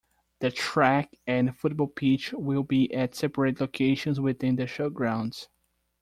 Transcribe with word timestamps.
The 0.39 0.49
track 0.49 1.13
and 1.27 1.55
football 1.55 1.85
pitch 1.85 2.33
will 2.33 2.63
be 2.63 2.91
at 2.91 3.13
separate 3.13 3.61
locations 3.61 4.19
within 4.19 4.55
the 4.55 4.63
showgrounds. 4.63 5.47